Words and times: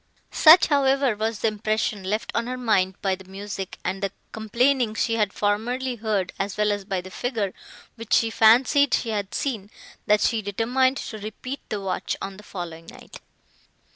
Such, 0.31 0.65
however, 0.65 1.15
was 1.15 1.41
the 1.41 1.47
impression, 1.49 2.03
left 2.03 2.31
on 2.33 2.47
her 2.47 2.57
mind 2.57 2.99
by 3.03 3.13
the 3.13 3.25
music, 3.29 3.77
and 3.85 4.01
the 4.01 4.11
complaining 4.31 4.95
she 4.95 5.13
had 5.13 5.31
formerly 5.31 5.97
heard, 5.97 6.33
as 6.39 6.57
well 6.57 6.71
as 6.71 6.85
by 6.85 7.01
the 7.01 7.11
figure, 7.11 7.53
which 7.97 8.13
she 8.15 8.31
fancied 8.31 8.95
she 8.95 9.09
had 9.09 9.35
seen, 9.35 9.69
that 10.07 10.21
she 10.21 10.41
determined 10.41 10.97
to 10.97 11.19
repeat 11.19 11.59
the 11.69 11.79
watch, 11.79 12.17
on 12.19 12.37
the 12.37 12.43
following 12.43 12.87
night. 12.87 13.19